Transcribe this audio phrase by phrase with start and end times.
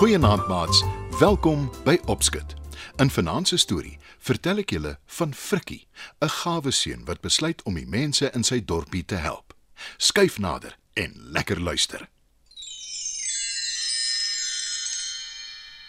[0.00, 0.84] Goeienaand maats.
[1.18, 2.54] Welkom by Opskit.
[2.96, 5.88] In vanaand se storie vertel ek julle van Frikkie,
[6.24, 9.52] 'n gawe seun wat besluit om die mense in sy dorpie te help.
[9.96, 12.08] Skyf nader en lekker luister.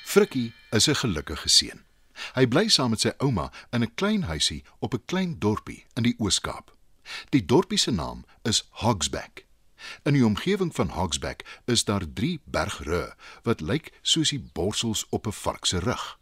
[0.03, 1.86] Frikkie is 'n gelukkige seun.
[2.36, 6.03] Hy bly saam met sy ouma in 'n klein huisie op 'n klein dorpie in
[6.03, 6.75] die Oos-Kaap.
[7.30, 9.45] Die dorpie se naam is Hogsback.
[10.03, 15.27] In die omgewing van Hogsback is daar 3 bergre wat lyk soos die borsels op
[15.27, 16.20] 'n vark se rug.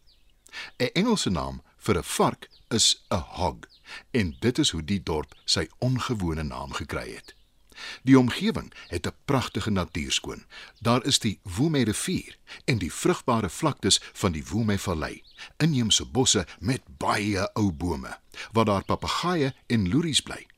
[0.78, 3.58] 'n Engelse naam vir 'n vark is 'n hog
[4.12, 7.36] en dit is hoe die dorp sy ongewone naam gekry het.
[8.04, 10.46] Die omgewing het 'n pragtige natuurskoon.
[10.80, 15.24] Daar is die Woeme rivier en die vrugbare vlaktes van die Woeme vallei,
[15.58, 18.20] inheemse bosse met baie ou bome
[18.52, 20.49] waar daar papegaaie en loeries bly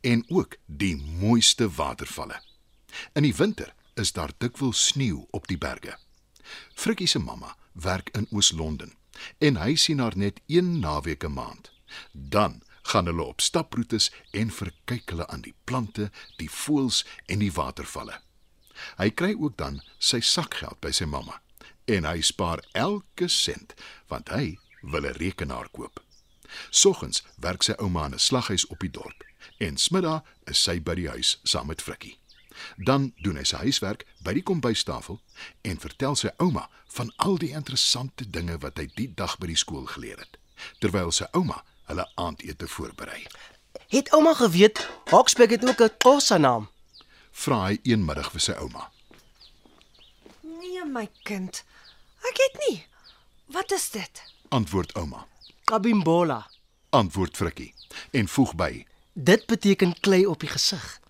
[0.00, 2.42] en ook die mooiste watervalle.
[3.12, 5.98] In die winter is daar dikwels sneeu op die berge.
[6.74, 8.92] Frikkie se mamma werk in Oos-London
[9.38, 11.70] en hy sien haar net een naweek 'n maand.
[12.12, 17.52] Dan gaan hulle op staproetes en verkyk hulle aan die plante, die voëls en die
[17.52, 18.20] watervalle.
[18.96, 21.40] Hy kry ook dan sy sakgeld by sy mamma
[21.84, 23.74] en hy spaar elke sent
[24.08, 26.02] want hy wil 'n rekenaar koop.
[26.70, 29.24] Soggens werk sy ouma in 'n slaghuis op die dorp
[29.58, 32.18] en smiddag is sy by die huis saam met Frikkie.
[32.76, 35.20] Dan doen hy sy huiswerk by die kombuistafel
[35.62, 39.58] en vertel sy ouma van al die interessante dinge wat hy die dag by die
[39.58, 40.38] skool geleer het,
[40.80, 43.24] terwyl sy ouma hulle aandete voorberei.
[43.90, 46.68] Het ouma geweet Hogsback het ook 'n Xhosa naam?
[47.32, 48.90] Vra hy eenmiddag vir sy ouma.
[50.42, 51.64] Nee my kind.
[52.28, 52.86] Ek het nie.
[53.46, 54.22] Wat is dit?
[54.48, 55.26] Antwoord ouma.
[55.64, 56.46] Kabimbola.
[56.90, 57.74] Antwoord Frikkie
[58.10, 61.00] en voeg by: Dit beteken klei op die gesig.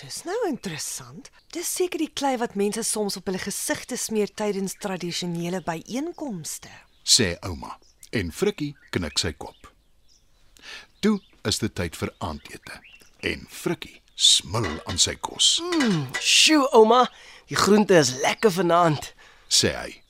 [0.00, 1.28] Dis nou interessant.
[1.52, 6.72] Dis seker die klei wat mense soms op hulle gesigte smeer tydens tradisionele byeenkomste.
[7.04, 7.76] sê ouma
[8.16, 9.68] en Frikkie knik sy kop.
[11.04, 12.80] Toe is dit tyd vir aandete
[13.28, 15.60] en Frikkie smil aan sy kos,
[16.20, 17.10] Sjoe, ouma,
[17.50, 19.12] die groente is lekker vanaand.
[19.48, 20.00] sê hy.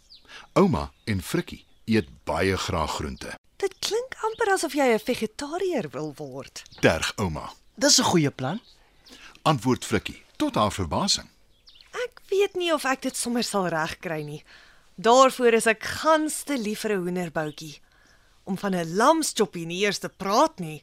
[0.54, 3.34] Ouma en Frikkie eet baie graag groente.
[3.64, 6.62] Dit klink amper asof jy 'n vegetariër wil word.
[6.84, 7.52] Terg ouma.
[7.80, 8.60] Dis 'n goeie plan.
[9.42, 11.28] Antwoord Frikkie tot haar verbasing.
[12.04, 14.44] Ek weet nie of ek dit sommer sal regkry nie.
[14.96, 17.80] Daarvoor is ek gans te lief vir 'n hoenderboutjie.
[18.44, 20.82] Om van 'n lamschoppie nie eers te praat nie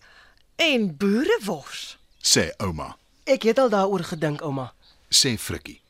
[0.56, 1.98] en boerewors.
[2.24, 2.98] sê ouma.
[3.26, 4.74] Ek het al daaroor gedink, ouma.
[5.10, 5.82] Sê Frikkie.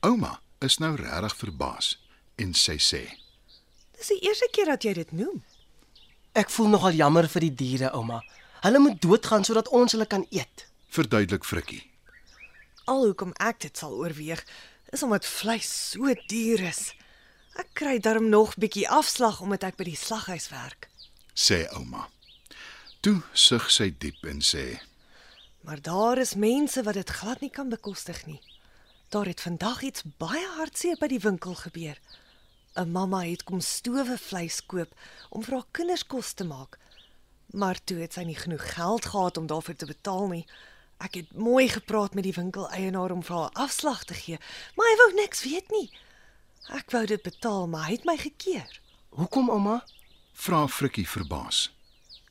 [0.00, 1.98] Ouma is nou regtig verbaas
[2.36, 3.16] en sy sê:
[3.96, 5.42] Dis die eerste keer dat jy dit noem.
[6.32, 8.22] Ek voel nogal jammer vir die diere, ouma.
[8.60, 10.66] Hulle moet doodgaan sodat ons hulle kan eet.
[10.88, 11.90] "Verduidelik Frikkie."
[12.84, 14.44] Al hoekom ek dit sal oorweeg,
[14.90, 16.94] is omdat vleis so duur is.
[17.56, 20.88] Ek kry darm nog bietjie afslag omdat ek by die slaghuis werk.
[21.34, 22.08] sê ouma.
[23.00, 24.80] Toe sug sy diep en sê:
[25.62, 28.40] Maar daar is mense wat dit glad nie kan bekostig nie.
[29.08, 31.98] Daar het vandag iets baie hartseer by die winkel gebeur.
[32.76, 34.92] 'n Mamma het kom stowe vleis koop
[35.30, 36.78] om vir haar kinders kos te maak.
[37.46, 40.46] Maar toe het sy nie genoeg geld gehad om daarvoor te betaal nie.
[40.98, 44.38] Ek het mooi gepraat met die winkeleienaar om vir haar afslag te gee,
[44.76, 45.90] maar hy wou niks weet nie.
[46.68, 48.80] Ek wou dit betaal, maar hy het my gekeer.
[49.08, 49.84] Hoekom, ouma?
[50.32, 51.70] Vra Frikkie verbaas.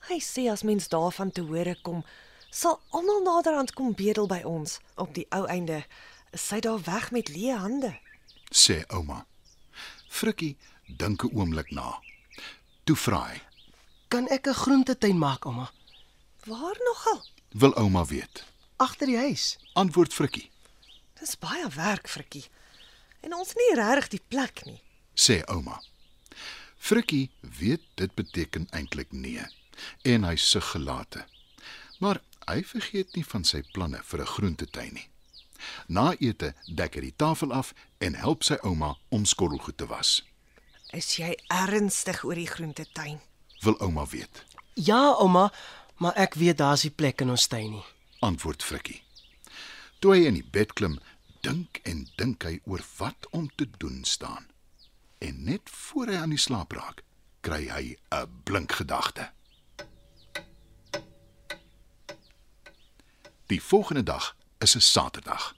[0.08, 2.04] Hy sê as mens daarvan te hore kom,
[2.52, 4.78] sal almal naderhand kom bedel by ons.
[4.96, 5.82] Op die ou einde
[6.34, 7.96] sy daar weg met leë hande.
[8.52, 9.26] sê ouma.
[10.18, 10.56] Frikkie
[10.88, 12.00] dink 'n oomblik na.
[12.86, 13.42] Toe vra hy:
[14.10, 15.72] Kan ek 'n groentetuin maak, ouma?
[16.46, 17.22] Waar nogal?
[17.52, 18.46] "Wil ouma weet?"
[18.78, 19.58] Agter die huis.
[19.74, 20.50] Antwoord Frikkie,
[21.20, 22.46] Dis baie werk, Frikkie.
[23.22, 24.82] En ons het nie regtig die plek nie.
[25.16, 25.82] sê ouma.
[26.78, 29.46] Frikkie weet dit beteken eintlik nee
[30.04, 31.26] en hy sug gelate.
[32.00, 35.10] Maar hy vergeet nie van sy planne vir 'n groentetuin nie.
[35.88, 40.22] Na ete dek hy die tafel af en help sy ouma om skottelgoed te was.
[40.94, 43.20] Is jy ernstig oor die groentetuin?
[43.62, 44.46] Wil ouma weet?
[44.74, 45.50] Ja, ouma,
[45.98, 47.86] maar ek weet daar's nie plek in ons tuin nie.
[48.20, 49.02] Antwoord Frikkie.
[50.00, 51.00] Toe hy in die bed klim,
[51.42, 54.46] dink en dink hy oor wat om te doen staan.
[55.18, 57.02] En net voor hy aan die slaap raak,
[57.42, 59.32] kry hy 'n blink gedagte.
[63.48, 65.56] Die volgende dag is 'n Saterdag.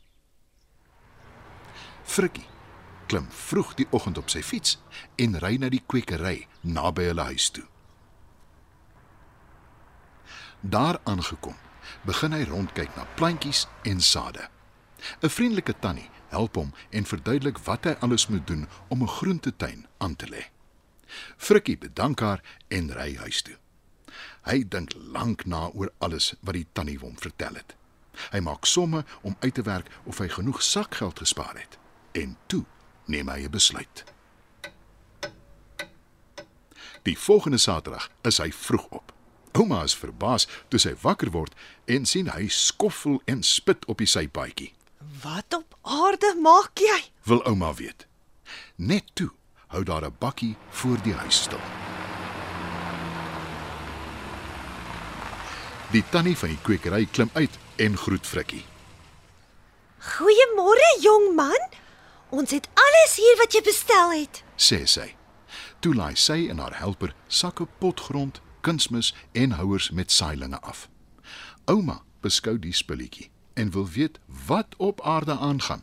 [2.03, 2.47] Frikkie
[3.05, 4.77] klim vroeg die oggend op sy fiets
[5.15, 7.65] en ry na die kwekery naby hulle huis toe.
[10.59, 11.55] Daar aangekom,
[12.05, 14.49] begin hy rondkyk na plantjies en sade.
[15.21, 19.87] 'n Vriendelike tannie help hom en verduidelik wat hy alles moet doen om 'n groentetuin
[19.97, 20.43] aan te lê.
[21.37, 23.57] Frikkie bedank haar en ry huis toe.
[24.41, 27.78] Hy dink lank na oor alles wat die tannie hom vertel het.
[28.31, 31.77] Hy maak somme om uit te werk of hy genoeg sakgeld gespaar het
[32.11, 32.65] en toe
[33.05, 34.03] neem hy 'n besluit.
[37.03, 39.13] Die volgende Saterdag is hy vroeg op.
[39.51, 41.55] Ouma is verbaas toe sy wakker word
[41.85, 44.73] en sien hy skoffel en spit op die sypaadjie.
[45.23, 47.01] Wat op aarde maak jy?
[47.23, 48.07] Wil ouma weet.
[48.75, 49.31] Net toe
[49.67, 51.88] hou daar 'n bakkie voor die huis stil.
[55.89, 58.61] Die tannie van die kwekery klim uit en groet Frikkie.
[60.05, 61.63] Goeiemôre, jong man.
[62.29, 64.43] Ons het alles hier wat jy bestel het.
[64.53, 65.15] sê sy.
[65.81, 70.83] Toe laai sy en haar helper sakke potgrond, kunsmis en houers met saailinge af.
[71.65, 75.81] Ouma beskou die spulletjie en wil weet wat op aarde aangaan.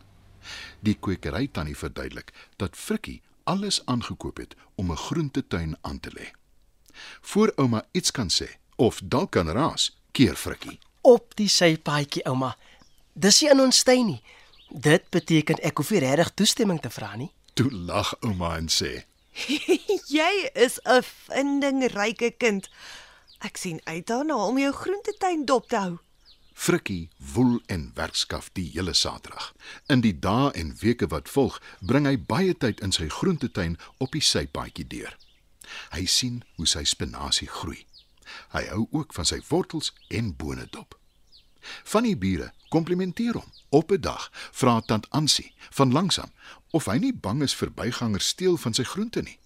[0.86, 2.30] Die kwekery tannie verduidelik
[2.62, 6.30] dat Frikkie alles aangekoop het om 'n groentetuin aan te lê.
[7.20, 10.78] Voor ouma iets kan sê of dalk kan raas, keer Frikkie.
[11.00, 12.56] Op die sypaadjie, ouma.
[13.12, 14.22] Dis nie in ons tuin nie.
[14.70, 17.30] Dit beteken ek hoef nie regtig toestemming te vra nie.
[17.56, 19.06] Toe lag ouma en sê:
[20.18, 22.68] Jy is 'n vindingryke kind.
[23.38, 25.98] Ek sien uit daarna om jou groentetuin dop te hou.
[26.56, 29.52] Frikkie woel en werkskaf die hele Saterdag.
[29.92, 34.16] In die dae en weke wat volg, bring hy baie tyd in sy groentetuin op
[34.16, 35.12] die sypaadjie deur.
[35.92, 37.84] Hy sien hoe sy spinasie groei.
[38.52, 40.98] Hy hou ook van sy wortels en bone dop.
[41.84, 43.52] Van die bure komplimenteer hom.
[43.68, 46.32] Op 'n dag vra tant Ansie van langsam
[46.70, 49.38] of hy nie bang is verbygangers steel van sy groente nie.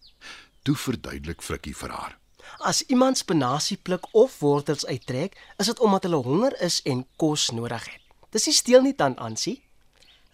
[0.62, 2.18] Toe verduidelik Frikkie vir haar.
[2.58, 7.50] As iemand spinasie pluk of wortels uittrek, is dit omdat hulle honger is en kos
[7.50, 8.00] nodig het.
[8.30, 9.62] Dis nie steel nie dan Ansie.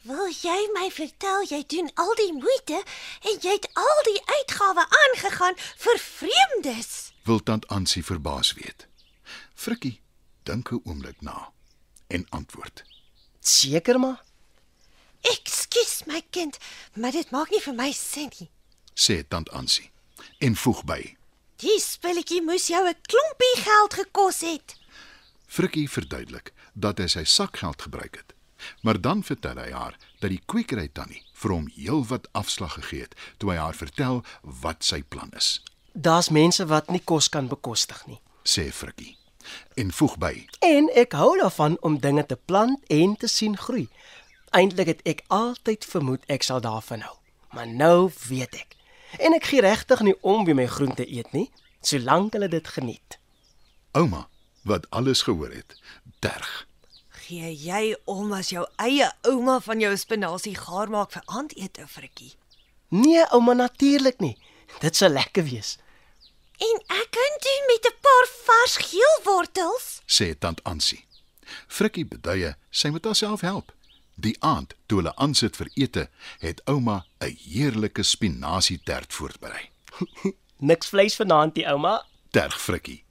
[0.07, 2.83] Wil jy my vertel jy doen al die moeite
[3.27, 7.16] en jy het al die uitgawe aangegaan vir vreemdes?
[7.27, 8.87] Wil tant Ansie verbaas weet.
[9.55, 10.01] Frikkie
[10.43, 11.53] dink 'n oomblik na
[12.07, 12.85] en antwoord.
[13.41, 14.23] Seker maar.
[15.21, 16.59] Ekskuus my kind,
[16.95, 18.51] maar dit maak nie vir my sin nie.
[18.95, 19.91] sê tant Ansie
[20.39, 21.17] en voeg by.
[21.57, 24.77] Die spulletjie moes jou 'n klompie geld gekos het.
[25.47, 28.35] Frikkie verduidelik dat hy sy sakgeld gebruik het.
[28.83, 33.15] Maar dan vertel hy haar dat die kwekery tannie vir hom heelwat afslag gegee het
[33.37, 35.63] toe hy haar vertel wat sy plan is,
[35.99, 38.21] Daar's mense wat nie kos kan bekostig nie.
[38.43, 39.17] sê Frikkie.
[39.75, 43.89] En voeg by: En ek hou daarvan om dinge te plant en te sien groei.
[44.51, 47.17] Eintlik het ek altyd vermoed ek sal daarvan hou,
[47.53, 48.77] maar nou weet ek.
[49.19, 51.51] En ek gee regtig nie om wie my groente eet nie,
[51.81, 53.19] solank hulle dit geniet.
[53.93, 54.29] Ouma,
[54.63, 55.81] wat alles gehoor het,
[56.21, 56.67] terg.
[57.09, 62.35] Gee jy om as jou eie ouma van jou spinasie gaar maak vir aandete, Frikkie?
[62.89, 64.37] Nee, ouma natuurlik nie.
[64.81, 65.79] Dit sou lekker wees.
[66.59, 70.01] En ek kan doen met 'n paar vars geelwortels.
[70.07, 71.05] sê tant Ansie.
[71.67, 73.73] Frikkie beduie sy moet haarself help.
[74.15, 76.09] Die aand toe hulle aansit vir ete,
[76.39, 79.71] het ouma 'n heerlike spinasietert voorberei.
[80.59, 82.07] Niks vleis vanaand, die ouma.
[82.31, 83.05] Terg Frikkie,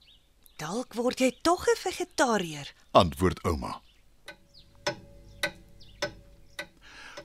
[0.56, 2.72] Dalk word jy tog 'n vegetariër.
[2.92, 3.80] antwoord ouma.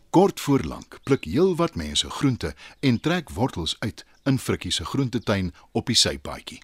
[0.09, 5.53] Kort voor lank pluk heelwat mense groente en trek wortels uit in Frikkie se groentetuin
[5.71, 6.61] op die sypaadjie.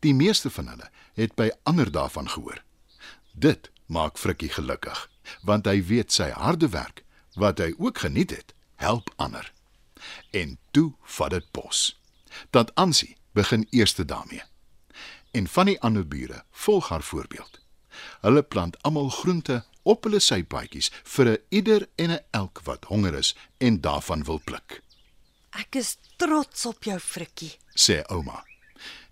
[0.00, 2.62] Die meeste van hulle het by ander daarvan gehoor.
[3.32, 5.10] Dit maak Frikkie gelukkig,
[5.42, 7.04] want hy weet sy harde werk,
[7.36, 9.52] wat hy ook geniet het, help ander.
[10.30, 12.00] En toe vat dit pos.
[12.50, 14.42] Dat Ansie begin eerste daarmee.
[15.30, 17.60] En van die ander bure volg haar voorbeeld.
[18.20, 23.14] Hulle plant almal groente op hulle sypaadjies vir 'n ieder en 'n elk wat honger
[23.14, 24.82] is en daarvan wil pluk,
[25.56, 27.56] Ek is trots op jou, Frikkie.
[27.74, 28.44] sê ouma.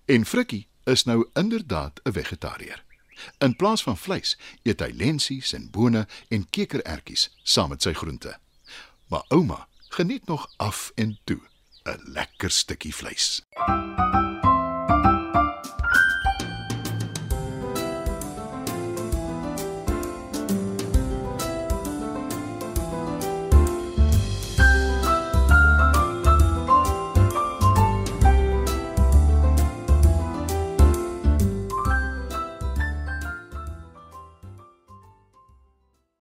[0.05, 2.85] En Frikkie is nou inderdaad 'n vegetariër.
[3.39, 8.39] In plaas van vleis eet hy lensies en bone en kekerertjies saam met sy groente.
[9.09, 11.41] Maar ouma geniet nog af en toe
[11.85, 13.43] 'n lekker stukkie vleis.